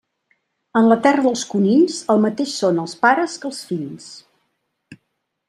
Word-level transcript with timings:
En 0.79 0.87
la 0.91 0.95
terra 1.07 1.25
dels 1.25 1.43
conills 1.51 1.97
el 2.13 2.23
mateix 2.25 2.55
són 2.63 2.81
els 2.85 2.97
pares 3.05 3.37
que 3.45 3.49
els 3.53 3.61
fills. 3.69 4.11